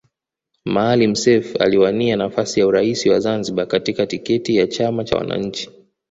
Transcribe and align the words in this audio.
Maalim 0.65 1.15
Seif 1.15 1.55
aliwania 1.61 2.15
nafasi 2.15 2.59
ya 2.59 2.67
urais 2.67 3.05
wa 3.05 3.19
Zanzibari 3.19 3.69
kwa 3.69 3.79
tiketi 3.79 4.55
ya 4.55 4.67
chama 4.67 5.03
cha 5.03 5.17
wananchi 5.17 5.69